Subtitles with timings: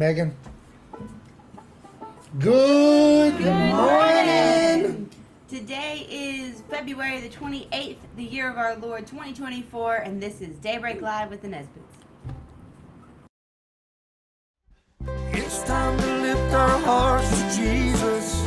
[0.00, 0.34] Megan.
[2.38, 5.10] Good, morning.
[5.46, 11.02] Today is February the 28th, the year of our Lord 2024, and this is Daybreak
[11.02, 11.98] Live with the Nesbitts.
[15.34, 18.46] It's time to lift our hearts to Jesus.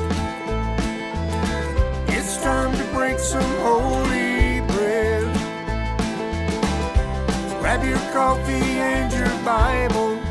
[2.17, 5.31] It's time to break some holy bread.
[7.59, 10.22] Grab your coffee and your Bible.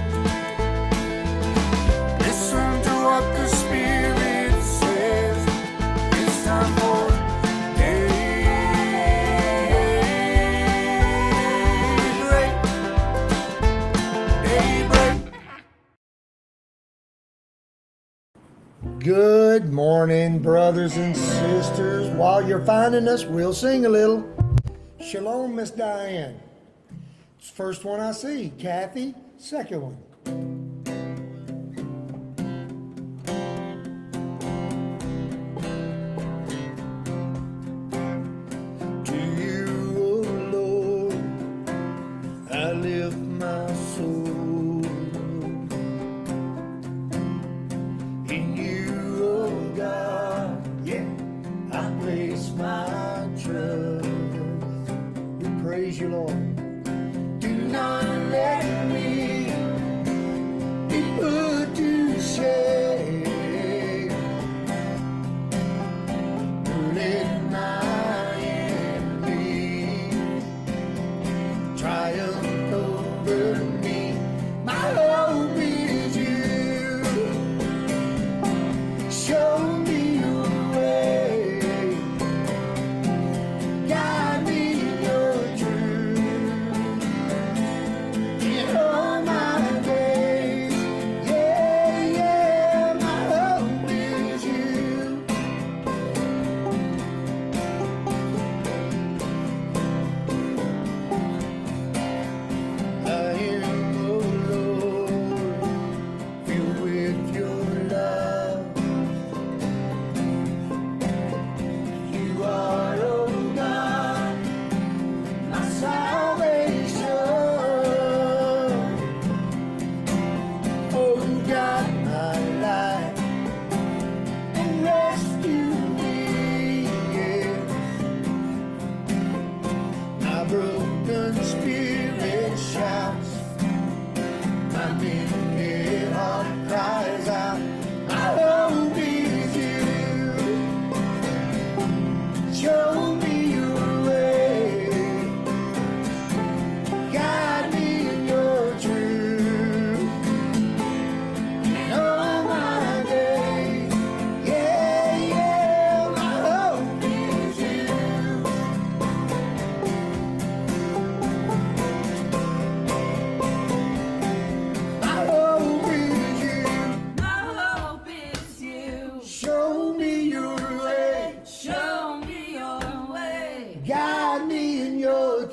[19.02, 22.08] Good morning, brothers and sisters.
[22.10, 24.24] While you're finding us, we'll sing a little.
[25.00, 26.40] Shalom, Miss Diane.
[27.40, 28.52] First one I see.
[28.58, 30.61] Kathy, second one.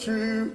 [0.08, 0.46] Your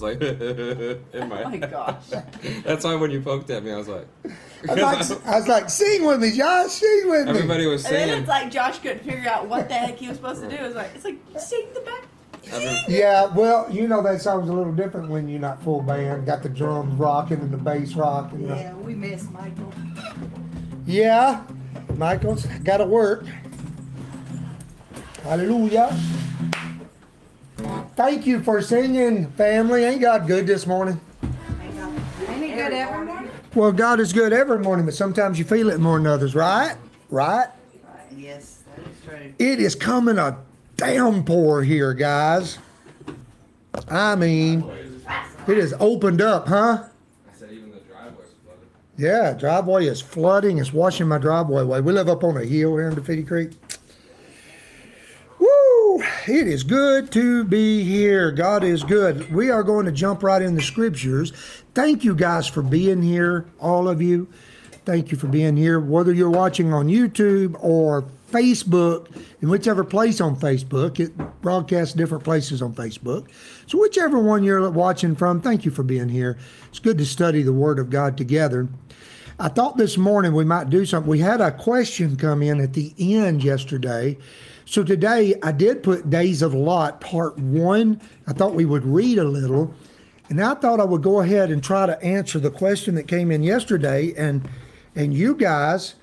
[0.00, 0.20] was like,
[1.14, 1.42] in my.
[1.44, 2.04] Oh my gosh.
[2.64, 4.06] That's why when you poked at me, I was like,
[4.68, 7.30] I was like, I was like, sing with me, Josh, sing with me.
[7.30, 10.16] everybody was And then it's like Josh couldn't figure out what the heck he was
[10.16, 10.56] supposed to do.
[10.56, 12.04] It's like, it's like, sing the back.
[12.52, 16.26] Every- Yeah, well, you know that song's a little different when you're not full band.
[16.26, 18.48] Got the drums rocking and the bass rocking.
[18.48, 19.72] Yeah, we miss Michael.
[20.86, 21.42] Yeah,
[21.96, 23.24] Michael's got to work.
[25.22, 25.96] Hallelujah.
[27.96, 29.84] Thank you for singing, family.
[29.84, 31.00] Ain't God good this morning?
[31.22, 33.30] Ain't it good every morning?
[33.54, 36.76] Well, God is good every morning, but sometimes you feel it more than others, right?
[37.10, 37.48] Right?
[38.16, 39.34] Yes, that is true.
[39.38, 40.38] It is coming a
[40.76, 42.58] downpour here, guys.
[43.88, 44.64] I mean,
[45.46, 46.84] it has opened up, huh?
[46.84, 48.68] I said even the driveway's flooded.
[48.96, 50.58] Yeah, driveway is flooding.
[50.58, 51.80] It's washing my driveway away.
[51.80, 53.52] We live up on a hill here in Defeated Creek.
[55.40, 56.02] Woo!
[56.28, 58.30] It is good to be here.
[58.30, 59.32] God is good.
[59.32, 61.32] We are going to jump right in the scriptures.
[61.74, 64.28] Thank you guys for being here, all of you.
[64.84, 65.80] Thank you for being here.
[65.80, 69.08] Whether you're watching on YouTube or Facebook,
[69.40, 73.28] in whichever place on Facebook, it broadcasts different places on Facebook.
[73.66, 76.38] So, whichever one you're watching from, thank you for being here.
[76.68, 78.68] It's good to study the Word of God together.
[79.38, 81.10] I thought this morning we might do something.
[81.10, 84.18] We had a question come in at the end yesterday.
[84.70, 88.00] So today I did put Days of Lot part one.
[88.28, 89.74] I thought we would read a little.
[90.28, 93.32] And I thought I would go ahead and try to answer the question that came
[93.32, 94.14] in yesterday.
[94.16, 94.48] And
[94.94, 95.96] and you guys,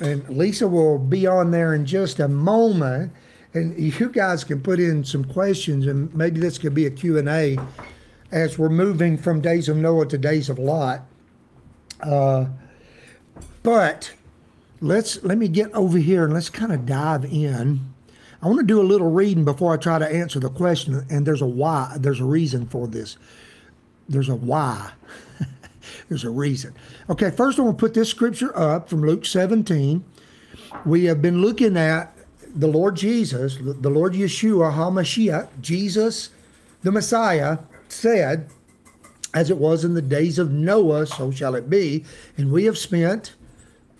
[0.00, 3.12] and Lisa will be on there in just a moment.
[3.54, 7.56] And you guys can put in some questions and maybe this could be a Q&A
[8.32, 11.02] as we're moving from Days of Noah to Days of Lot.
[12.02, 12.46] Uh,
[13.62, 14.12] but
[14.80, 17.80] let's let me get over here and let's kind of dive in.
[18.42, 21.26] I want to do a little reading before I try to answer the question, and
[21.26, 21.96] there's a why.
[21.98, 23.16] There's a reason for this.
[24.08, 24.92] There's a why.
[26.08, 26.74] there's a reason.
[27.08, 30.04] Okay, first I want to put this scripture up from Luke 17.
[30.84, 32.16] We have been looking at
[32.54, 36.30] the Lord Jesus, the Lord Yeshua HaMashiach, Jesus,
[36.82, 37.58] the Messiah,
[37.88, 38.48] said,
[39.34, 42.04] as it was in the days of Noah, so shall it be.
[42.36, 43.34] And we have spent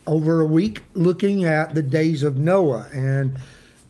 [0.06, 3.38] over a week looking at the days of Noah and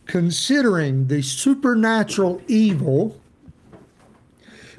[0.05, 3.19] considering the supernatural evil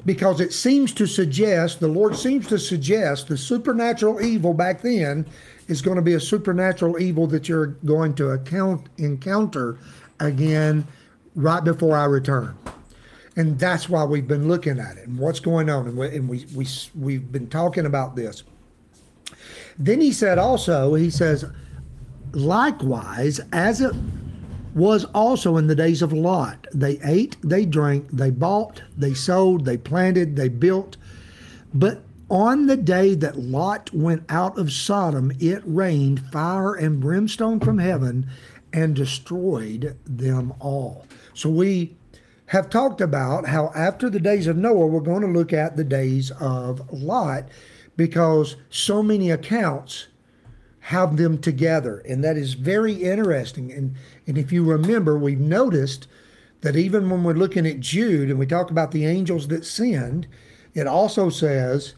[0.05, 5.27] because it seems to suggest, the Lord seems to suggest the supernatural evil back then
[5.67, 9.79] is going to be a supernatural evil that you're going to account, encounter
[10.21, 10.87] again
[11.35, 12.57] right before I return.
[13.37, 15.87] And that's why we've been looking at it and what's going on.
[15.87, 18.45] And, we, and we, we, we've been talking about this.
[19.79, 21.45] Then he said also, he says,
[22.33, 23.95] likewise, as it
[24.75, 29.65] was also in the days of Lot, they ate, they drank, they bought, they sold,
[29.65, 30.97] they planted, they built.
[31.73, 37.61] But on the day that Lot went out of Sodom, it rained fire and brimstone
[37.61, 38.29] from heaven
[38.73, 41.07] and destroyed them all.
[41.35, 41.97] So we
[42.47, 45.85] have talked about how after the days of Noah, we're going to look at the
[45.85, 47.45] days of Lot
[47.99, 50.07] because so many accounts
[50.79, 51.99] have them together.
[52.09, 53.73] And that is very interesting.
[53.73, 53.97] And,
[54.27, 56.07] and if you remember, we've noticed
[56.61, 60.29] that even when we're looking at Jude and we talk about the angels that sinned,
[60.75, 61.95] it also says,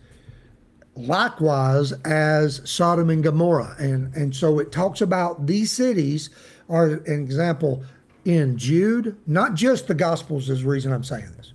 [0.96, 3.76] likewise as Sodom and Gomorrah.
[3.78, 6.30] And, and so it talks about these cities
[6.70, 7.84] are an example
[8.24, 11.52] in Jude, not just the Gospels is the reason I'm saying this.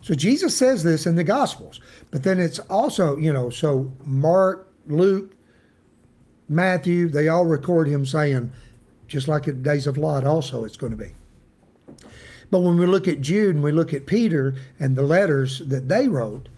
[0.00, 1.80] So Jesus says this in the Gospels.
[2.16, 5.36] But then it's also, you know, so Mark, Luke,
[6.48, 8.52] Matthew, they all record him saying,
[9.06, 11.12] just like in the days of Lot, also it's going to be.
[12.50, 15.90] But when we look at Jude and we look at Peter and the letters that
[15.90, 16.48] they wrote,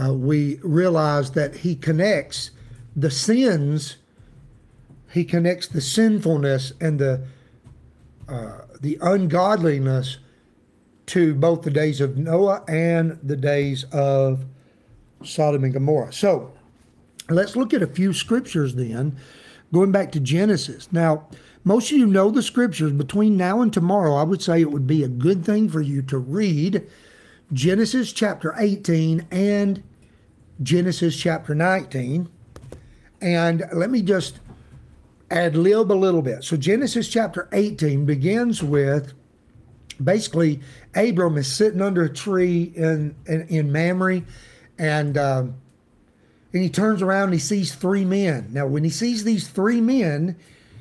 [0.00, 2.52] uh, we realize that he connects
[2.94, 3.96] the sins,
[5.10, 7.26] he connects the sinfulness and the
[8.28, 10.18] uh, the ungodliness
[11.06, 14.44] to both the days of Noah and the days of
[15.24, 16.12] Sodom and Gomorrah.
[16.12, 16.52] So
[17.28, 19.16] let's look at a few scriptures then,
[19.72, 20.90] going back to Genesis.
[20.92, 21.28] Now,
[21.64, 22.92] most of you know the scriptures.
[22.92, 26.02] Between now and tomorrow, I would say it would be a good thing for you
[26.02, 26.86] to read
[27.52, 29.82] Genesis chapter 18 and
[30.62, 32.28] Genesis chapter 19.
[33.20, 34.40] And let me just
[35.30, 36.42] ad lib a little bit.
[36.42, 39.12] So, Genesis chapter 18 begins with
[40.02, 40.60] basically
[40.94, 44.22] Abram is sitting under a tree in, in, in Mamre
[44.78, 45.54] and um,
[46.52, 48.48] and he turns around and he sees three men.
[48.52, 50.36] Now, when he sees these three men,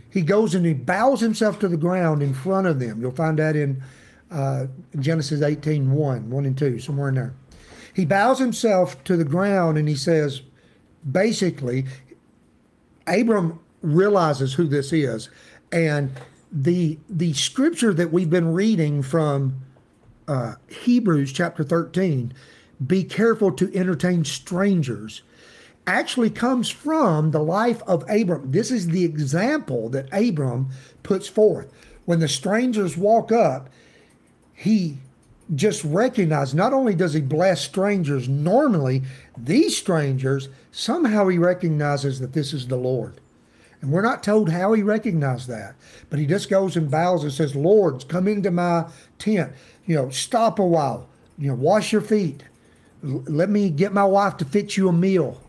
[0.09, 2.99] he goes and he bows himself to the ground in front of them.
[2.99, 3.81] You'll find that in
[4.29, 4.67] uh,
[4.99, 7.33] Genesis 18 1, 1 and 2, somewhere in there.
[7.93, 10.41] He bows himself to the ground and he says,
[11.09, 11.85] basically,
[13.07, 15.29] Abram realizes who this is.
[15.71, 16.11] And
[16.51, 19.61] the the scripture that we've been reading from
[20.27, 22.33] uh, Hebrews chapter 13
[22.85, 25.21] be careful to entertain strangers
[25.87, 28.51] actually comes from the life of Abram.
[28.51, 30.69] This is the example that Abram
[31.03, 31.71] puts forth.
[32.05, 33.69] When the strangers walk up,
[34.53, 34.97] he
[35.53, 39.03] just recognizes not only does he bless strangers normally,
[39.37, 43.19] these strangers, somehow he recognizes that this is the Lord.
[43.81, 45.75] And we're not told how he recognized that,
[46.09, 49.53] but he just goes and bows and says, Lords, come into my tent.
[49.87, 51.09] You know, stop a while.
[51.37, 52.43] You know, wash your feet
[53.03, 55.41] let me get my wife to fix you a meal.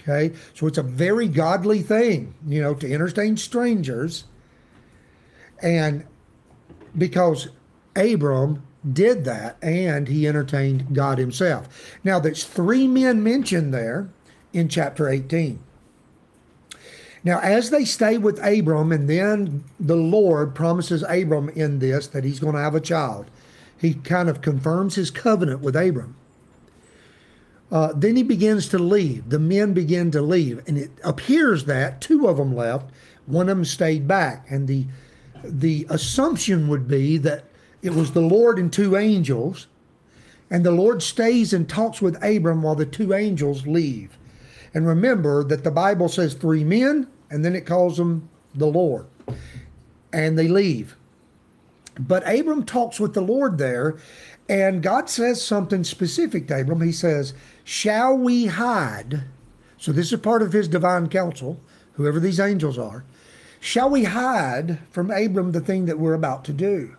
[0.00, 0.34] Okay.
[0.54, 4.24] So it's a very godly thing, you know, to entertain strangers.
[5.62, 6.04] And
[6.96, 7.48] because
[7.96, 11.96] Abram did that and he entertained God himself.
[12.04, 14.10] Now, there's three men mentioned there
[14.52, 15.58] in chapter 18.
[17.24, 22.24] Now, as they stay with Abram, and then the Lord promises Abram in this that
[22.24, 23.30] he's going to have a child,
[23.78, 26.16] he kind of confirms his covenant with Abram.
[27.74, 29.28] Uh, then he begins to leave.
[29.28, 32.88] The men begin to leave, and it appears that two of them left,
[33.26, 34.86] one of them stayed back, and the
[35.42, 37.44] the assumption would be that
[37.82, 39.66] it was the Lord and two angels,
[40.50, 44.16] and the Lord stays and talks with Abram while the two angels leave.
[44.72, 49.06] And remember that the Bible says three men, and then it calls them the Lord,
[50.12, 50.96] and they leave.
[51.98, 53.96] But Abram talks with the Lord there,
[54.48, 56.80] and God says something specific to Abram.
[56.80, 57.34] He says,
[57.64, 59.24] Shall we hide?
[59.78, 61.58] So this is part of his divine counsel,
[61.94, 63.04] whoever these angels are.
[63.58, 66.96] Shall we hide from Abram the thing that we're about to do?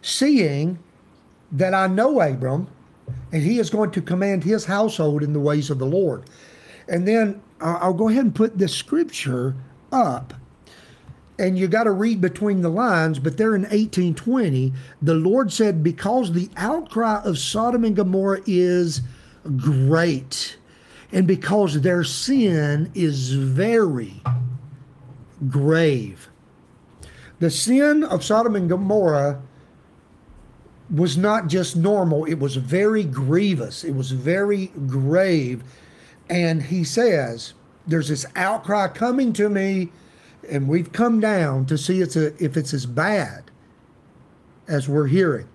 [0.00, 0.78] Seeing
[1.52, 2.68] that I know Abram,
[3.30, 6.24] and he is going to command his household in the ways of the Lord.
[6.88, 9.54] And then I'll go ahead and put this scripture
[9.92, 10.34] up.
[11.38, 15.82] And you got to read between the lines, but there in 1820, the Lord said,
[15.82, 19.02] Because the outcry of Sodom and Gomorrah is
[19.56, 20.56] great,
[21.12, 24.22] and because their sin is very
[25.48, 26.28] grave.
[27.38, 29.42] The sin of Sodom and Gomorrah
[30.94, 35.64] was not just normal, it was very grievous, it was very grave.
[36.30, 37.54] And he says,
[37.86, 39.90] There's this outcry coming to me,
[40.48, 43.50] and we've come down to see it's a, if it's as bad
[44.68, 45.48] as we're hearing.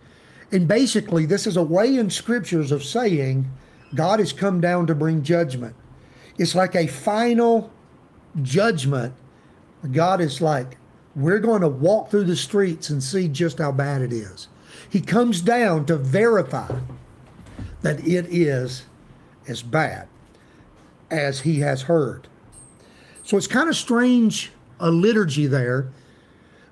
[0.52, 3.50] And basically, this is a way in scriptures of saying
[3.94, 5.76] God has come down to bring judgment.
[6.38, 7.72] It's like a final
[8.42, 9.14] judgment.
[9.92, 10.78] God is like,
[11.16, 14.48] we're going to walk through the streets and see just how bad it is.
[14.90, 16.80] He comes down to verify
[17.82, 18.84] that it is
[19.48, 20.08] as bad
[21.10, 22.28] as he has heard.
[23.24, 25.92] So it's kind of strange a liturgy there,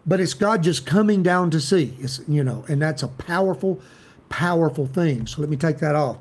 [0.05, 1.95] but it's God just coming down to see.
[1.99, 3.81] It's you know, and that's a powerful,
[4.29, 5.27] powerful thing.
[5.27, 6.17] So let me take that off.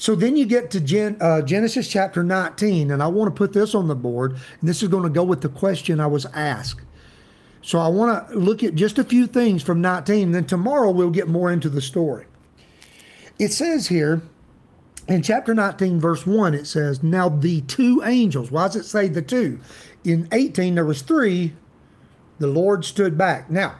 [0.00, 3.52] So then you get to Gen, uh, Genesis chapter 19, and I want to put
[3.52, 6.24] this on the board, and this is going to go with the question I was
[6.32, 6.80] asked.
[7.60, 10.90] So I want to look at just a few things from 19, and then tomorrow
[10.90, 12.24] we'll get more into the story.
[13.38, 14.22] It says here
[15.06, 19.06] in chapter 19, verse 1, it says, Now the two angels, why does it say
[19.06, 19.60] the two?
[20.02, 21.52] In 18, there was three,
[22.38, 23.50] the Lord stood back.
[23.50, 23.74] Now,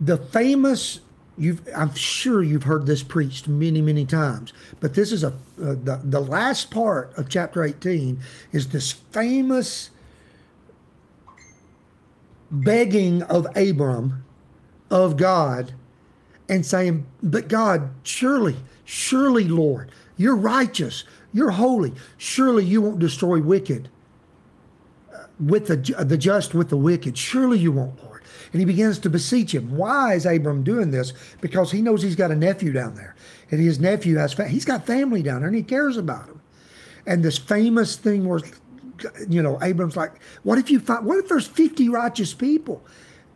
[0.00, 1.00] the famous
[1.38, 5.32] You've, I'm sure you've heard this preached many, many times, but this is a uh,
[5.82, 8.20] the the last part of chapter 18
[8.52, 9.90] is this famous
[12.50, 14.24] begging of Abram
[14.90, 15.74] of God
[16.48, 21.92] and saying, But God, surely, surely, Lord, you're righteous, you're holy.
[22.16, 23.88] Surely you won't destroy wicked
[25.14, 27.16] uh, with the, the just with the wicked.
[27.18, 28.17] Surely you won't, Lord.
[28.52, 29.76] And he begins to beseech him.
[29.76, 31.12] Why is Abram doing this?
[31.40, 33.14] Because he knows he's got a nephew down there.
[33.50, 36.40] And his nephew has, he's got family down there and he cares about him.
[37.06, 38.40] And this famous thing where
[39.28, 40.12] you know, Abram's like,
[40.42, 42.84] what if you find, what if there's 50 righteous people?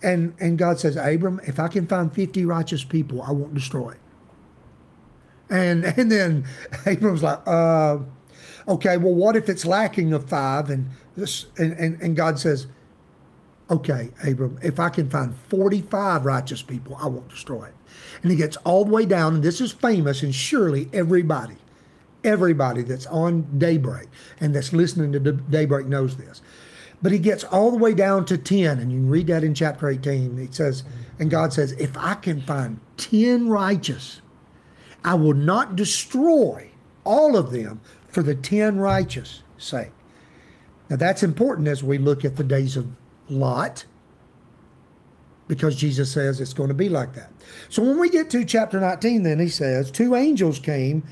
[0.02, 3.90] And, and God says, Abram, if I can find 50 righteous people, I won't destroy
[3.90, 4.00] it.
[5.50, 6.44] And, and then
[6.86, 7.98] Abram's like, uh,
[8.68, 10.70] okay, well, what if it's lacking of five?
[10.70, 12.66] And, this, and, and, and God says,
[13.72, 17.74] okay, Abram, if I can find 45 righteous people, I won't destroy it.
[18.22, 21.56] And he gets all the way down, and this is famous, and surely everybody
[22.24, 26.40] Everybody that's on Daybreak and that's listening to Daybreak knows this.
[27.00, 29.54] But he gets all the way down to 10, and you can read that in
[29.54, 30.38] chapter 18.
[30.38, 30.84] It says,
[31.18, 34.20] and God says, If I can find 10 righteous,
[35.04, 36.70] I will not destroy
[37.02, 39.90] all of them for the 10 righteous sake.
[40.88, 42.86] Now that's important as we look at the days of
[43.32, 43.84] Lot,
[45.48, 47.30] because Jesus says it's going to be like that.
[47.68, 51.02] So when we get to chapter 19, then he says, Two angels came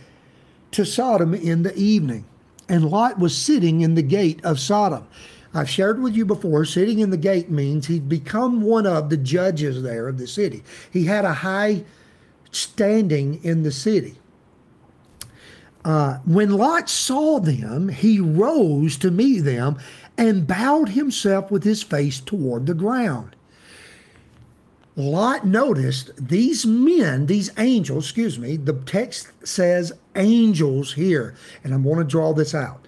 [0.73, 2.25] to Sodom in the evening,
[2.69, 5.07] and Lot was sitting in the gate of Sodom.
[5.53, 9.17] I've shared with you before, sitting in the gate means he'd become one of the
[9.17, 10.63] judges there of the city.
[10.93, 11.85] He had a high
[12.53, 14.17] standing in the city.
[15.85, 19.79] Uh, when Lot saw them, he rose to meet them
[20.21, 23.35] and bowed himself with his face toward the ground.
[24.95, 31.35] Lot noticed these men, these angels, excuse me, the text says angels here,
[31.65, 32.87] and I'm going to draw this out.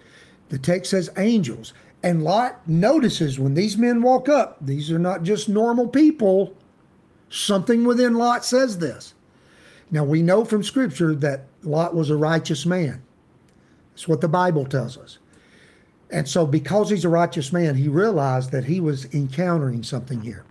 [0.50, 1.72] The text says angels.
[2.02, 6.54] And Lot notices when these men walk up, these are not just normal people.
[7.30, 9.14] Something within Lot says this.
[9.90, 13.02] Now we know from Scripture that Lot was a righteous man.
[13.92, 15.18] That's what the Bible tells us.
[16.12, 20.44] And so, because he's a righteous man, he realized that he was encountering something here.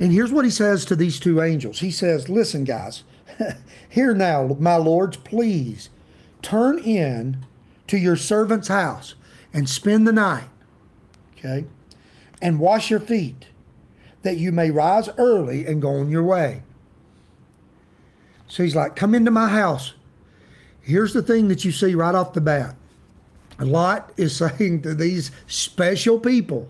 [0.00, 3.04] And here's what he says to these two angels He says, Listen, guys,
[3.88, 5.88] here now, my lords, please
[6.42, 7.46] turn in
[7.86, 9.14] to your servant's house
[9.54, 10.48] and spend the night,
[11.38, 11.64] okay,
[12.42, 13.46] and wash your feet,
[14.22, 16.62] that you may rise early and go on your way.
[18.48, 19.94] So he's like, Come into my house.
[20.80, 22.74] Here's the thing that you see right off the bat.
[23.58, 26.68] Lot is saying to these special people,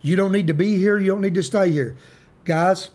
[0.00, 0.98] You don't need to be here.
[0.98, 1.96] You don't need to stay here.
[2.44, 2.90] Guys,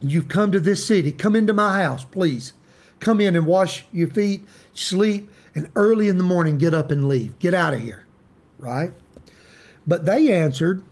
[0.00, 1.12] you've come to this city.
[1.12, 2.52] Come into my house, please.
[3.00, 7.08] Come in and wash your feet, sleep, and early in the morning get up and
[7.08, 7.38] leave.
[7.38, 8.06] Get out of here.
[8.58, 8.92] Right?
[9.86, 10.82] But they answered,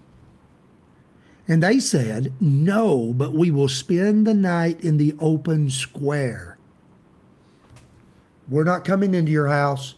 [1.48, 6.58] and they said, No, but we will spend the night in the open square.
[8.48, 9.94] We're not coming into your house.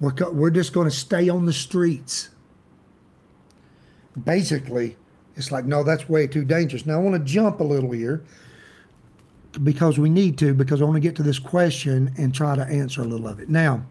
[0.00, 2.30] We're, co- we're just going to stay on the streets.
[4.24, 4.96] Basically,
[5.36, 6.86] it's like, no, that's way too dangerous.
[6.86, 8.24] Now, I want to jump a little here
[9.62, 12.62] because we need to, because I want to get to this question and try to
[12.64, 13.48] answer a little of it.
[13.48, 13.84] Now,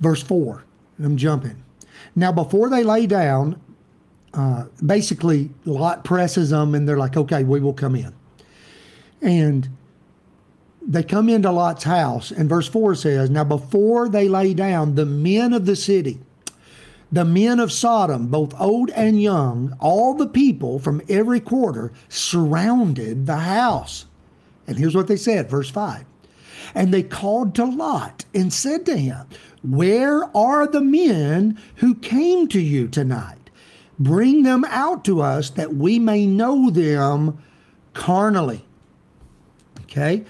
[0.00, 0.64] verse 4,
[1.02, 1.62] I'm jumping.
[2.14, 3.60] Now, before they lay down,
[4.34, 8.12] uh, basically, Lot presses them and they're like, okay, we will come in.
[9.20, 9.68] And
[10.90, 15.06] they come into Lot's house, and verse 4 says, Now before they lay down, the
[15.06, 16.18] men of the city,
[17.12, 23.26] the men of Sodom, both old and young, all the people from every quarter surrounded
[23.26, 24.06] the house.
[24.66, 26.04] And here's what they said, verse 5.
[26.74, 29.28] And they called to Lot and said to him,
[29.62, 33.48] Where are the men who came to you tonight?
[34.00, 37.40] Bring them out to us that we may know them
[37.94, 38.64] carnally.
[39.82, 40.24] Okay?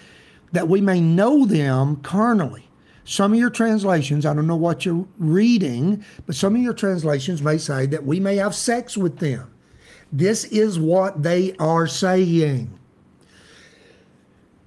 [0.53, 2.69] That we may know them carnally.
[3.05, 7.43] Some of your translations, I don't know what you're reading, but some of your translations
[7.43, 9.51] may say that we may have sex with them.
[10.13, 12.79] This is what they are saying.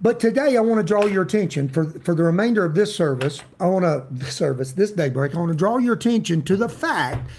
[0.01, 3.41] But today I want to draw your attention for, for the remainder of this service.
[3.62, 7.29] I want to service, this daybreak, I want to draw your attention to the fact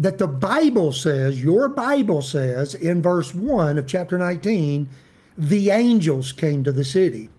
[0.00, 4.88] that the Bible says, your Bible says in verse 1 of chapter 19,
[5.36, 7.30] the angels came to the city.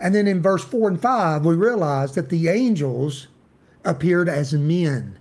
[0.00, 3.28] And then in verse 4 and 5, we realize that the angels
[3.84, 5.18] appeared as men.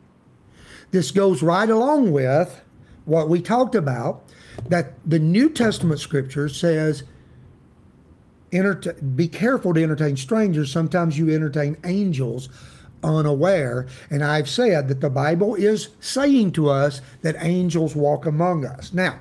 [0.91, 2.61] This goes right along with
[3.05, 4.23] what we talked about
[4.69, 7.03] that the New Testament scripture says,
[9.15, 10.71] be careful to entertain strangers.
[10.71, 12.49] Sometimes you entertain angels
[13.03, 13.87] unaware.
[14.09, 18.93] And I've said that the Bible is saying to us that angels walk among us.
[18.93, 19.19] Now,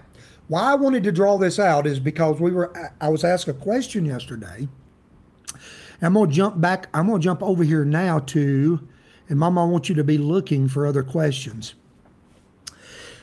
[0.49, 3.53] why I wanted to draw this out is because we were I was asked a
[3.53, 4.69] question yesterday.
[6.03, 8.87] I'm gonna jump back, I'm gonna jump over here now to,
[9.29, 11.75] and Mama, I want you to be looking for other questions.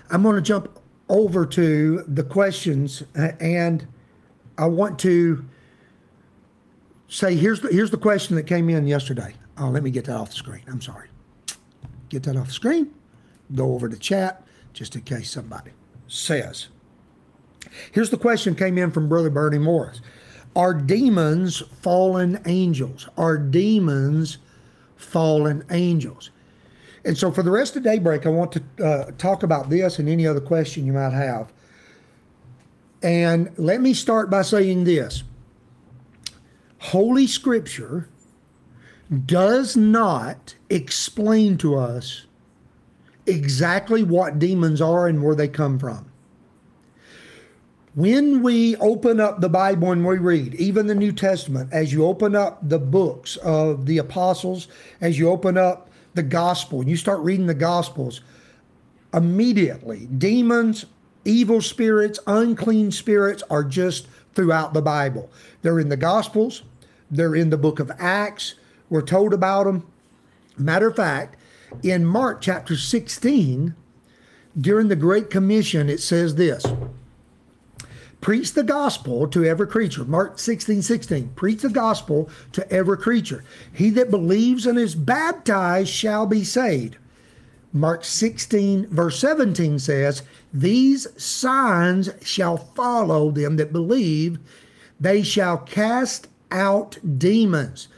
[0.10, 3.88] I'm gonna jump over to the questions and
[4.58, 5.46] I want to
[7.08, 9.36] say here's the here's the question that came in yesterday.
[9.58, 10.64] Oh, let me get that off the screen.
[10.68, 11.10] I'm sorry.
[12.10, 12.92] Get that off the screen.
[13.54, 15.72] Go over to chat just in case somebody
[16.08, 16.68] says.
[17.92, 20.02] Here's the question came in from Brother Bernie Morris.
[20.56, 23.10] Are demons fallen angels?
[23.18, 24.38] Are demons
[24.96, 26.30] fallen angels?
[27.06, 30.08] And so for the rest of daybreak, I want to uh, talk about this and
[30.08, 31.52] any other question you might have.
[33.02, 35.24] And let me start by saying this
[36.80, 38.08] Holy Scripture
[39.26, 42.26] does not explain to us
[43.26, 46.13] exactly what demons are and where they come from.
[47.96, 52.06] When we open up the Bible and we read, even the New Testament, as you
[52.06, 54.68] open up the books of the apostles,
[55.00, 58.22] as you open up the gospel, and you start reading the gospels,
[59.14, 60.88] immediately demons,
[61.24, 65.30] evil spirits, unclean spirits are just throughout the Bible.
[65.62, 66.64] They're in the gospels,
[67.12, 68.56] they're in the book of Acts,
[68.90, 69.86] we're told about them.
[70.58, 71.36] Matter of fact,
[71.84, 73.76] in Mark chapter 16,
[74.60, 76.66] during the Great Commission, it says this
[78.24, 80.06] Preach the gospel to every creature.
[80.06, 81.32] Mark 16, 16.
[81.36, 83.44] Preach the gospel to every creature.
[83.74, 86.96] He that believes and is baptized shall be saved.
[87.74, 90.22] Mark 16, verse 17 says,
[90.54, 94.40] These signs shall follow them that believe.
[95.02, 97.90] They shall cast out demons.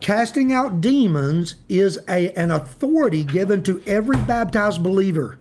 [0.00, 5.38] Casting out demons is a, an authority given to every baptized believer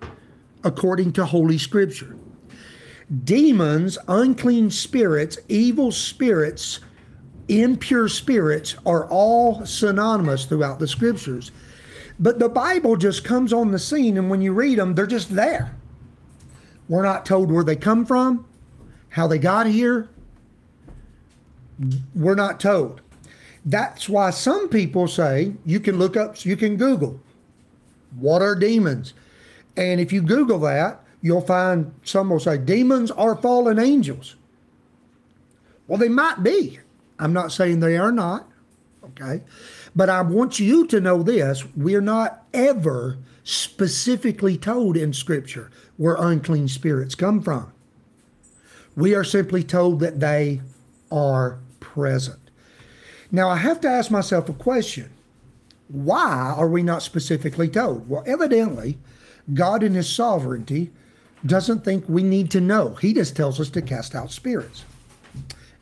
[0.63, 2.15] according to Holy Scripture.
[3.26, 6.80] Demons, unclean spirits, evil spirits,
[7.47, 11.52] impure spirits are all synonymous throughout the scriptures.
[12.19, 15.36] But the Bible just comes on the scene, and when you read them, they're just
[15.36, 15.76] there.
[16.88, 18.45] We're not told where they come from,
[19.10, 20.10] how they got here.
[22.13, 23.02] We're not told.
[23.65, 27.19] That's why some people say you can look up, you can Google,
[28.19, 29.13] what are demons?
[29.76, 34.36] And if you Google that, you'll find some will say demons are fallen angels.
[35.88, 36.80] Well, they might be.
[37.18, 38.48] I'm not saying they are not,
[39.04, 39.42] okay?
[39.96, 46.16] But I want you to know this we're not ever specifically told in Scripture where
[46.20, 47.72] unclean spirits come from.
[48.96, 50.62] We are simply told that they
[51.12, 52.40] are present.
[53.32, 55.10] Now, I have to ask myself a question
[55.88, 58.10] why are we not specifically told?
[58.10, 58.98] Well, evidently,
[59.54, 60.92] God in His sovereignty
[61.46, 62.96] doesn't think we need to know.
[62.96, 64.86] He just tells us to cast out spirits,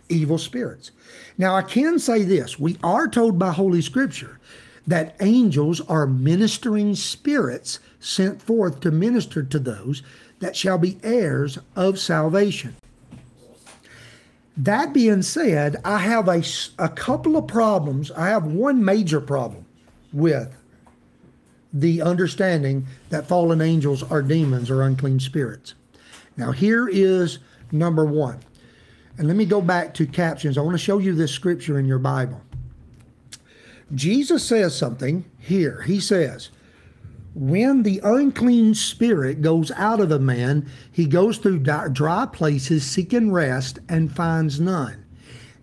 [0.09, 0.91] evil spirits.
[1.37, 4.39] Now, I can say this we are told by Holy Scripture
[4.87, 10.01] that angels are ministering spirits sent forth to minister to those
[10.39, 12.75] that shall be heirs of salvation.
[14.57, 16.43] That being said, I have a,
[16.77, 18.11] a couple of problems.
[18.11, 19.65] I have one major problem
[20.11, 20.55] with
[21.73, 25.75] the understanding that fallen angels are demons or unclean spirits.
[26.37, 27.39] Now, here is
[27.71, 28.39] number one.
[29.17, 30.57] And let me go back to captions.
[30.57, 32.41] I want to show you this scripture in your Bible.
[33.93, 35.81] Jesus says something here.
[35.81, 36.49] He says,
[37.35, 43.31] When the unclean spirit goes out of a man, he goes through dry places seeking
[43.31, 45.05] rest and finds none.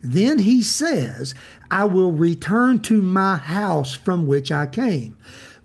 [0.03, 1.35] Then he says,
[1.71, 5.17] I will return to my house from which I came.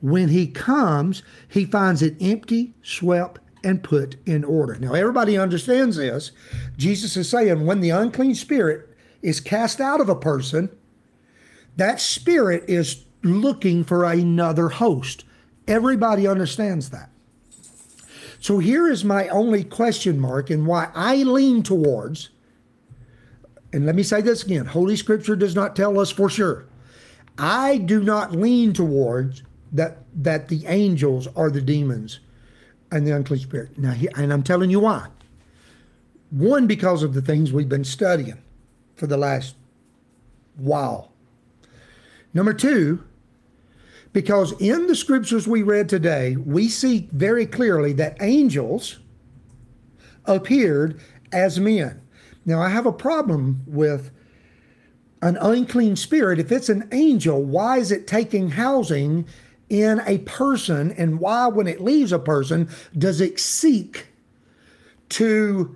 [0.03, 4.75] When he comes, he finds it empty, swept, and put in order.
[4.75, 6.33] Now, everybody understands this.
[6.75, 8.89] Jesus is saying when the unclean spirit
[9.21, 10.69] is cast out of a person,
[11.77, 15.23] that spirit is looking for another host.
[15.69, 17.09] Everybody understands that.
[18.41, 22.29] So here is my only question mark and why I lean towards,
[23.71, 26.65] and let me say this again Holy Scripture does not tell us for sure.
[27.37, 32.19] I do not lean towards that that the angels are the demons
[32.91, 33.77] and the unclean spirit.
[33.77, 35.07] Now, and I'm telling you why.
[36.29, 38.41] One, because of the things we've been studying
[38.95, 39.55] for the last
[40.55, 41.12] while.
[42.33, 43.03] Number two,
[44.13, 48.99] because in the scriptures we read today, we see very clearly that angels
[50.25, 50.99] appeared
[51.31, 52.01] as men.
[52.45, 54.12] Now, I have a problem with
[55.21, 56.39] an unclean spirit.
[56.39, 59.25] If it's an angel, why is it taking housing
[59.73, 64.05] in a person and why, when it leaves a person, does it seek
[65.09, 65.75] to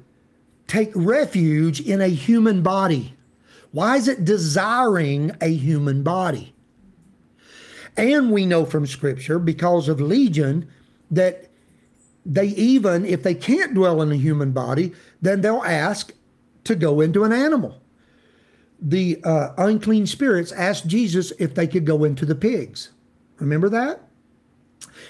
[0.68, 3.16] take refuge in a human body?
[3.72, 6.54] Why is it desiring a human body?
[7.98, 10.70] And we know from Scripture, because of Legion,
[11.10, 11.50] that
[12.24, 16.14] they even, if they can't dwell in a human body, then they'll ask
[16.66, 17.82] to go into an animal.
[18.80, 22.92] The uh, unclean spirits asked Jesus if they could go into the pigs.
[23.40, 24.02] Remember that?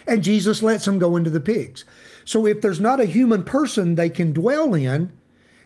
[0.06, 1.86] And Jesus lets them go into the pigs.
[2.26, 5.12] So if there's not a human person they can dwell in,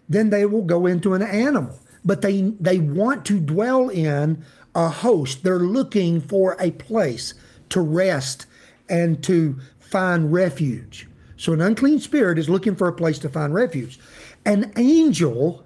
[0.08, 1.80] then they will go into an animal.
[2.04, 4.43] But they they want to dwell in
[4.74, 5.43] a host.
[5.43, 7.34] They're looking for a place
[7.69, 8.45] to rest
[8.89, 11.08] and to find refuge.
[11.38, 14.00] So an unclean spirit is looking for a place to find refuge.
[14.45, 15.65] An angel,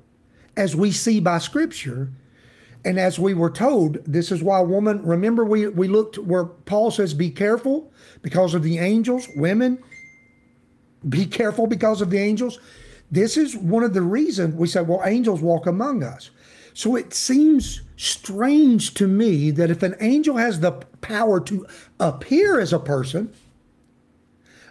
[0.55, 2.11] as we see by scripture,
[2.85, 6.91] and as we were told, this is why woman, remember we, we looked where Paul
[6.91, 9.83] says, be careful because of the angels, women,
[11.09, 12.59] be careful because of the angels.
[13.09, 16.29] This is one of the reasons we say, well, angels walk among us.
[16.75, 21.65] So it seems strange to me that if an angel has the power to
[21.99, 23.33] appear as a person,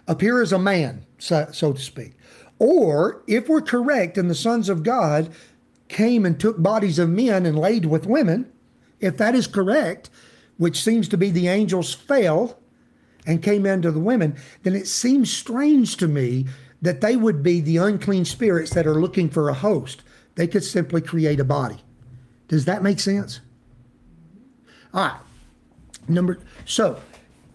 [0.07, 2.13] appear as a man, so, so to speak,
[2.59, 5.33] or if we're correct and the sons of God
[5.87, 8.51] came and took bodies of men and laid with women,
[8.99, 10.09] if that is correct,
[10.57, 12.59] which seems to be the angels fell
[13.25, 16.45] and came into the women, then it seems strange to me
[16.81, 20.03] that they would be the unclean spirits that are looking for a host.
[20.35, 21.77] They could simply create a body.
[22.47, 23.41] Does that make sense?
[24.93, 25.19] All right.
[26.07, 27.01] Number so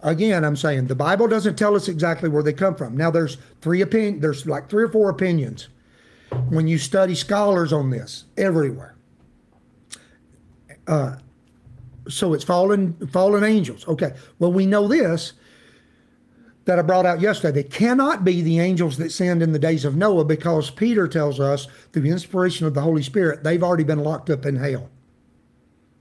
[0.01, 2.97] again, I'm saying the Bible doesn't tell us exactly where they come from.
[2.97, 5.69] Now there's three opinion there's like three or four opinions
[6.49, 8.95] when you study scholars on this everywhere.
[10.87, 11.15] Uh,
[12.09, 13.87] so it's fallen fallen angels.
[13.87, 14.13] Okay.
[14.39, 15.33] Well, we know this.
[16.65, 17.63] that I brought out yesterday.
[17.63, 21.39] They cannot be the angels that sinned in the days of Noah because Peter tells
[21.39, 24.89] us, through the inspiration of the Holy Spirit, they've already been locked up in hell.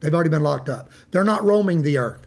[0.01, 0.91] They've already been locked up.
[1.11, 2.27] They're not roaming the earth.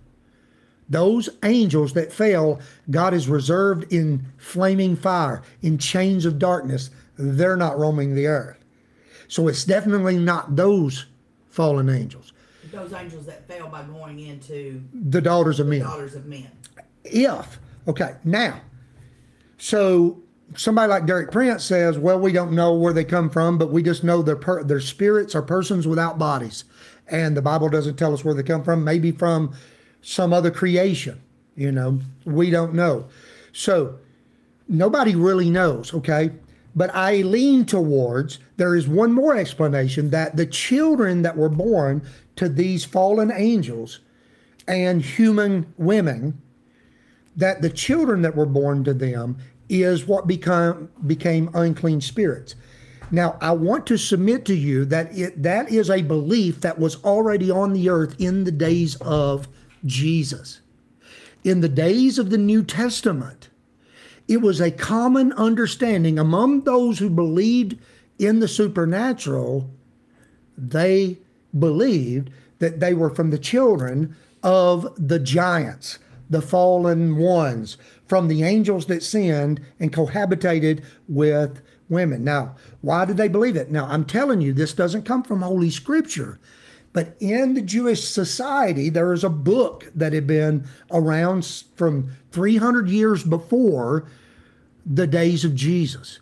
[0.89, 6.89] Those angels that fell, God is reserved in flaming fire, in chains of darkness.
[7.17, 8.63] They're not roaming the earth.
[9.27, 11.05] So it's definitely not those
[11.49, 12.33] fallen angels,
[12.71, 15.81] Those angels that fell by going into the daughters of men.
[15.81, 16.49] daughters of men.
[17.03, 18.59] if okay now
[19.57, 20.21] so
[20.55, 23.83] somebody like derek prince says well we don't know where they come from but we
[23.83, 26.63] just know their per- their spirits are persons without bodies
[27.09, 29.53] and the bible doesn't tell us where they come from maybe from
[30.01, 31.21] some other creation
[31.55, 33.05] you know we don't know
[33.51, 33.99] so
[34.69, 36.31] nobody really knows okay
[36.75, 42.01] but i lean towards there is one more explanation that the children that were born
[42.35, 43.99] to these fallen angels
[44.67, 46.41] and human women
[47.35, 49.37] that the children that were born to them
[49.69, 52.55] is what become became unclean spirits.
[53.11, 57.03] Now, I want to submit to you that it that is a belief that was
[57.03, 59.47] already on the earth in the days of
[59.85, 60.61] Jesus.
[61.43, 63.49] In the days of the New Testament,
[64.27, 67.77] it was a common understanding among those who believed
[68.19, 69.69] in the supernatural,
[70.57, 71.17] they
[71.57, 78.43] believed that they were from the children of the giants, the fallen ones, from the
[78.43, 82.23] angels that sinned and cohabitated with women.
[82.23, 83.71] Now, why did they believe it?
[83.71, 86.39] Now, I'm telling you, this doesn't come from Holy Scripture.
[86.93, 92.87] But in the Jewish society, there is a book that had been around from 300
[92.87, 94.05] years before
[94.85, 96.19] the days of Jesus.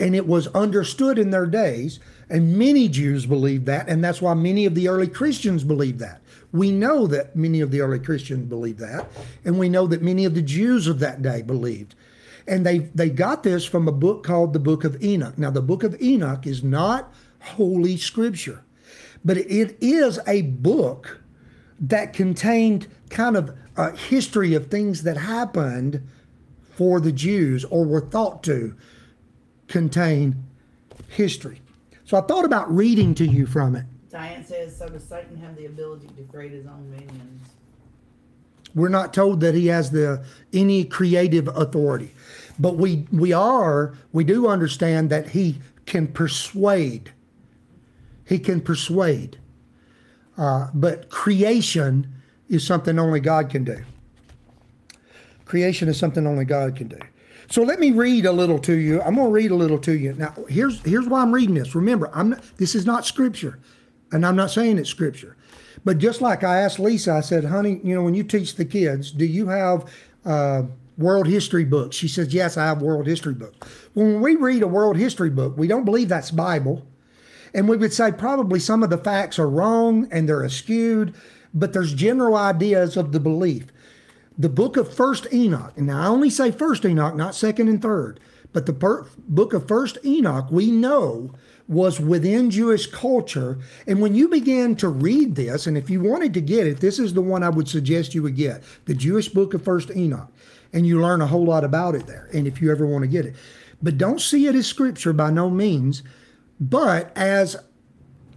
[0.00, 4.34] And it was understood in their days, and many Jews believed that, and that's why
[4.34, 6.20] many of the early Christians believed that.
[6.52, 9.08] We know that many of the early Christians believed that,
[9.44, 11.94] and we know that many of the Jews of that day believed.
[12.48, 15.38] And they they got this from a book called the Book of Enoch.
[15.38, 18.64] Now, the Book of Enoch is not holy scripture,
[19.24, 21.20] but it is a book
[21.80, 26.06] that contained kind of a history of things that happened
[26.76, 28.74] for the Jews or were thought to
[29.68, 30.44] contain
[31.08, 31.60] history.
[32.04, 33.84] So I thought about reading to you from it.
[34.10, 37.48] Diane says, so does Satan have the ability to create his own minions?
[38.74, 42.14] We're not told that he has the any creative authority,
[42.58, 47.12] but we we are we do understand that he can persuade.
[48.30, 49.40] He can persuade,
[50.38, 52.14] uh, but creation
[52.48, 53.84] is something only God can do.
[55.44, 56.98] Creation is something only God can do.
[57.50, 59.02] So let me read a little to you.
[59.02, 60.12] I'm going to read a little to you.
[60.12, 61.74] Now, here's here's why I'm reading this.
[61.74, 63.58] Remember, I'm not, this is not scripture,
[64.12, 65.36] and I'm not saying it's scripture.
[65.84, 68.64] But just like I asked Lisa, I said, "Honey, you know, when you teach the
[68.64, 69.92] kids, do you have
[70.24, 70.62] uh,
[70.96, 74.68] world history books?" She says, "Yes, I have world history books." When we read a
[74.68, 76.86] world history book, we don't believe that's Bible,
[77.54, 81.14] and we would say probably some of the facts are wrong and they're askewed,
[81.52, 83.66] but there's general ideas of the belief.
[84.38, 88.18] The book of first enoch and i only say first enoch not second and third
[88.52, 91.34] but the per- book of first enoch we know
[91.68, 93.58] was within jewish culture.
[93.86, 96.98] And when you began to read this and if you wanted to get it this
[96.98, 100.32] is the one i would suggest you would get the jewish book of first enoch.
[100.72, 103.08] And you learn a whole lot about it there and if you ever want to
[103.08, 103.34] get it.
[103.82, 106.02] But don't see it as scripture by no means
[106.60, 107.56] but as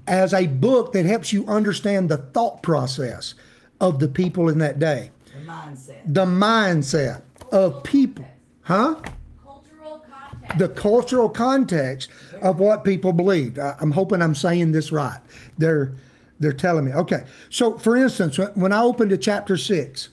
[0.08, 3.36] as a book that helps you understand the thought process
[3.80, 6.14] of the people in that day The mindset.
[6.14, 8.26] the mindset of people,
[8.62, 8.96] huh?
[9.44, 10.58] Cultural context.
[10.60, 12.10] The cultural context
[12.42, 13.60] of what people believed.
[13.60, 15.20] I, I'm hoping I'm saying this right.
[15.58, 15.94] They're
[16.40, 16.92] they're telling me.
[16.94, 17.24] Okay.
[17.50, 20.10] So, for instance, when- when I opened to chapter six,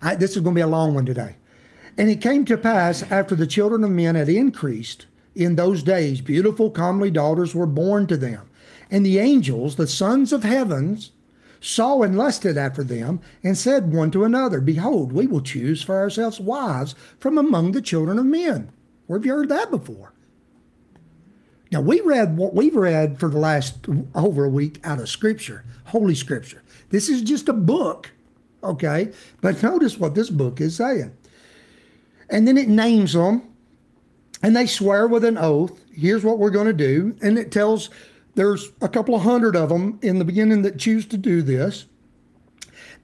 [0.00, 1.36] I, this is going to be a long one today.
[1.98, 6.20] And it came to pass after the children of men had increased in those days,
[6.20, 8.48] beautiful, comely daughters were born to them.
[8.90, 11.12] And the angels, the sons of heavens,
[11.60, 15.96] saw and lusted after them, and said one to another, Behold, we will choose for
[15.96, 18.70] ourselves wives from among the children of men.
[19.06, 20.12] Where have you heard that before?
[21.70, 25.64] Now, we read what we've read for the last over a week out of Scripture,
[25.84, 26.62] Holy Scripture.
[26.90, 28.10] This is just a book,
[28.62, 29.12] okay?
[29.40, 31.16] But notice what this book is saying.
[32.28, 33.51] And then it names them,
[34.42, 37.16] and they swear with an oath, here's what we're going to do.
[37.22, 37.90] And it tells
[38.34, 41.86] there's a couple of hundred of them in the beginning that choose to do this.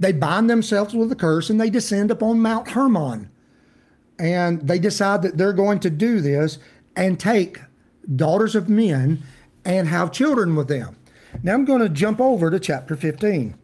[0.00, 3.30] They bind themselves with a curse and they descend upon Mount Hermon.
[4.18, 6.58] And they decide that they're going to do this
[6.96, 7.60] and take
[8.16, 9.22] daughters of men
[9.64, 10.96] and have children with them.
[11.42, 13.56] Now I'm going to jump over to chapter 15.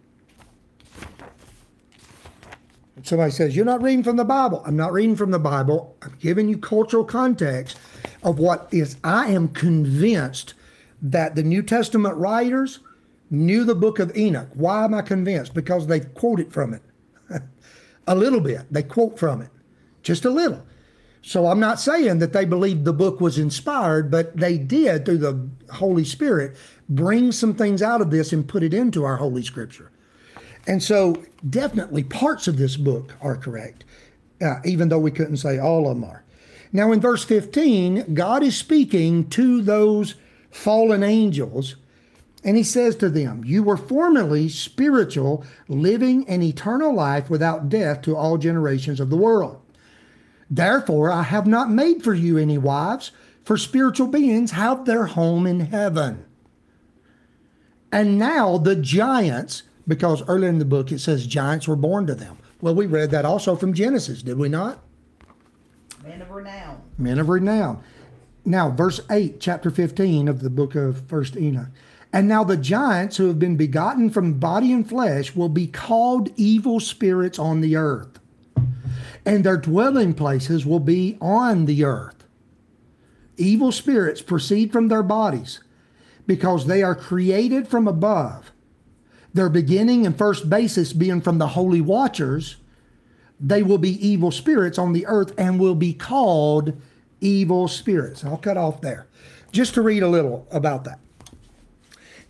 [3.04, 4.62] Somebody says, You're not reading from the Bible.
[4.66, 5.96] I'm not reading from the Bible.
[6.02, 7.78] I'm giving you cultural context
[8.22, 8.96] of what is.
[9.04, 10.54] I am convinced
[11.02, 12.80] that the New Testament writers
[13.30, 14.48] knew the book of Enoch.
[14.54, 15.52] Why am I convinced?
[15.52, 16.82] Because they quoted from it
[18.06, 18.62] a little bit.
[18.70, 19.50] They quote from it
[20.02, 20.64] just a little.
[21.20, 25.18] So I'm not saying that they believed the book was inspired, but they did through
[25.18, 26.56] the Holy Spirit
[26.88, 29.90] bring some things out of this and put it into our Holy Scripture.
[30.66, 33.84] And so, definitely parts of this book are correct,
[34.40, 36.24] uh, even though we couldn't say all of them are.
[36.72, 40.14] Now, in verse 15, God is speaking to those
[40.50, 41.76] fallen angels,
[42.42, 48.02] and he says to them, You were formerly spiritual, living an eternal life without death
[48.02, 49.60] to all generations of the world.
[50.50, 53.12] Therefore, I have not made for you any wives,
[53.44, 56.24] for spiritual beings have their home in heaven.
[57.92, 62.14] And now the giants, because earlier in the book it says giants were born to
[62.14, 62.38] them.
[62.60, 64.78] Well, we read that also from Genesis, did we not?
[66.02, 66.82] Man of renown.
[66.98, 67.82] Men of renown.
[68.44, 71.68] Now, verse 8, chapter 15 of the book of First Enoch.
[72.12, 76.30] And now the giants who have been begotten from body and flesh will be called
[76.36, 78.20] evil spirits on the earth,
[79.26, 82.24] and their dwelling places will be on the earth.
[83.36, 85.58] Evil spirits proceed from their bodies
[86.26, 88.52] because they are created from above.
[89.34, 92.56] Their beginning and first basis being from the holy watchers,
[93.40, 96.80] they will be evil spirits on the earth and will be called
[97.20, 98.24] evil spirits.
[98.24, 99.06] I'll cut off there
[99.50, 101.00] just to read a little about that.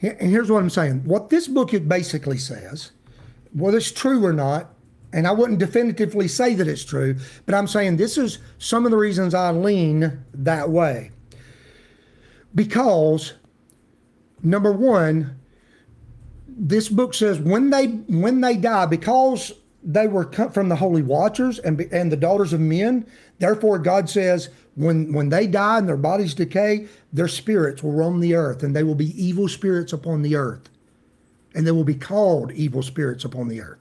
[0.01, 1.05] And here's what I'm saying.
[1.05, 2.93] What this book basically says,
[3.53, 4.71] whether it's true or not,
[5.13, 8.91] and I wouldn't definitively say that it's true, but I'm saying this is some of
[8.91, 11.13] the reasons I lean that way.
[12.55, 13.35] Because
[14.43, 15.39] number one,
[16.57, 21.59] this book says when they when they die, because they were from the holy watchers
[21.59, 23.07] and and the daughters of men.
[23.39, 28.21] Therefore, God says when when they die and their bodies decay, their spirits will roam
[28.21, 30.71] the earth, and they will be evil spirits upon the earth,
[31.55, 33.79] and they will be called evil spirits upon the earth.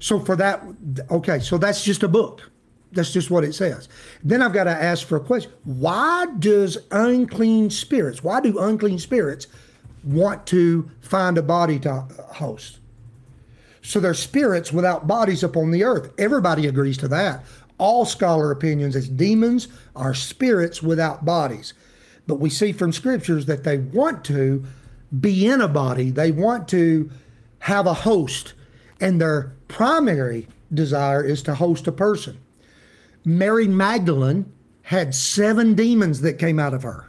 [0.00, 0.64] So for that,
[1.10, 2.50] okay, so that's just a book.
[2.90, 3.88] That's just what it says.
[4.22, 5.52] Then I've got to ask for a question.
[5.64, 9.46] Why does unclean spirits, why do unclean spirits
[10.02, 12.78] want to find a body to host?
[13.82, 16.12] So they're spirits without bodies upon the earth.
[16.18, 17.44] Everybody agrees to that.
[17.78, 21.74] All scholar opinions is demons are spirits without bodies.
[22.26, 24.64] But we see from scriptures that they want to
[25.20, 27.10] be in a body, they want to
[27.58, 28.54] have a host,
[29.00, 32.38] and their primary desire is to host a person.
[33.24, 34.50] Mary Magdalene
[34.82, 37.08] had seven demons that came out of her.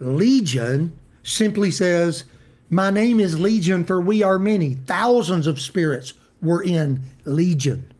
[0.00, 2.24] Legion simply says,
[2.70, 4.74] My name is Legion, for we are many.
[4.74, 7.92] Thousands of spirits were in Legion.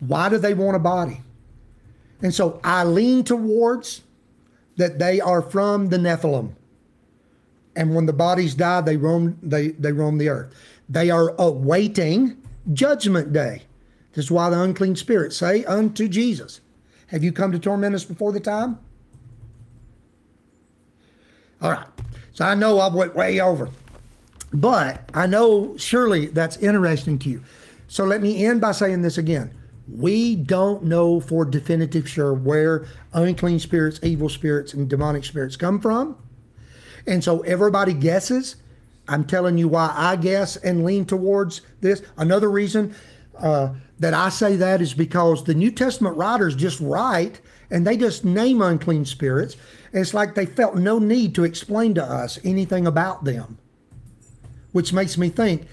[0.00, 1.22] Why do they want a body?
[2.22, 4.02] And so I lean towards
[4.76, 6.54] that they are from the Nephilim.
[7.74, 10.54] And when the bodies die, they roam they, they roam the earth.
[10.88, 12.42] They are awaiting
[12.72, 13.62] judgment day.
[14.12, 16.60] This is why the unclean spirits say unto Jesus,
[17.08, 18.78] Have you come to torment us before the time?
[21.60, 21.86] All right.
[22.32, 23.70] So I know I went way over.
[24.52, 27.42] But I know surely that's interesting to you.
[27.88, 29.52] So let me end by saying this again.
[29.88, 35.80] We don't know for definitive sure where unclean spirits, evil spirits, and demonic spirits come
[35.80, 36.16] from.
[37.06, 38.56] And so everybody guesses.
[39.08, 42.02] I'm telling you why I guess and lean towards this.
[42.16, 42.94] Another reason
[43.38, 47.96] uh, that I say that is because the New Testament writers just write and they
[47.96, 49.56] just name unclean spirits.
[49.92, 53.58] And it's like they felt no need to explain to us anything about them,
[54.72, 55.66] which makes me think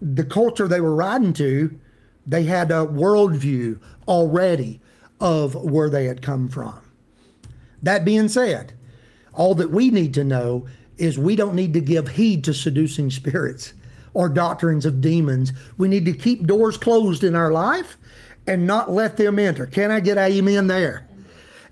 [0.00, 1.78] the culture they were riding to,
[2.26, 4.80] they had a worldview already
[5.20, 6.78] of where they had come from.
[7.82, 8.74] That being said,
[9.32, 13.10] all that we need to know is we don't need to give heed to seducing
[13.10, 13.72] spirits
[14.14, 15.52] or doctrines of demons.
[15.76, 17.96] We need to keep doors closed in our life
[18.46, 19.66] and not let them enter.
[19.66, 21.07] Can I get amen there?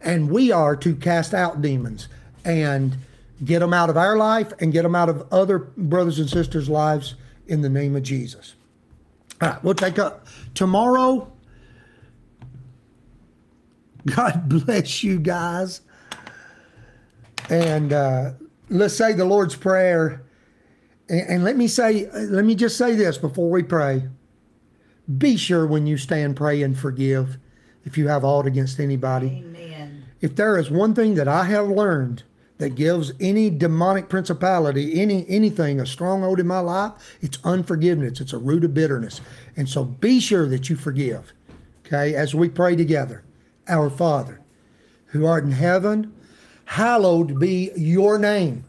[0.06, 2.08] And we are to cast out demons
[2.44, 2.96] and
[3.44, 6.68] get them out of our life and get them out of other brothers and sisters'
[6.68, 7.16] lives
[7.48, 8.54] in the name of Jesus.
[9.42, 11.30] All right, we'll take up tomorrow.
[14.06, 15.80] God bless you guys.
[17.50, 18.32] And uh,
[18.70, 20.22] let's say the Lord's Prayer.
[21.08, 24.08] And, and let me say, let me just say this before we pray.
[25.18, 27.38] Be sure when you stand, pray, and forgive
[27.84, 29.44] if you have aught against anybody.
[29.44, 29.75] Amen.
[30.20, 32.22] If there is one thing that I have learned
[32.58, 38.20] that gives any demonic principality, any anything, a stronghold in my life, it's unforgiveness.
[38.20, 39.20] It's a root of bitterness.
[39.56, 41.32] And so be sure that you forgive.
[41.86, 43.22] Okay, as we pray together.
[43.68, 44.40] Our Father,
[45.06, 46.14] who art in heaven,
[46.64, 48.64] hallowed be your name.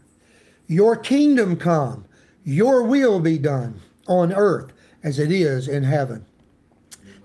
[0.66, 2.04] Your kingdom come,
[2.44, 4.72] your will be done on earth
[5.02, 6.26] as it is in heaven.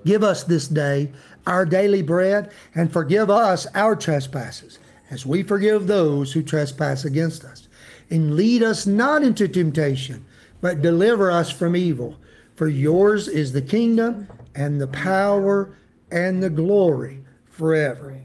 [0.05, 1.11] Give us this day
[1.46, 4.80] our daily bread, and forgive us our trespasses,
[5.10, 7.68] as we forgive those who trespass against us.
[8.10, 10.26] And lead us not into temptation,
[10.62, 12.18] but deliver us from evil.
[12.56, 15.76] For yours is the kingdom, and the power,
[16.12, 18.20] and the glory forever.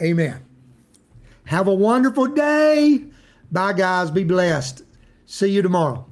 [0.00, 0.40] Amen.
[1.44, 3.04] Have a wonderful day.
[3.50, 4.10] Bye, guys.
[4.10, 4.82] Be blessed.
[5.26, 6.06] See you tomorrow.